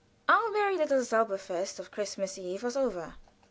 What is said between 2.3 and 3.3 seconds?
eve was over.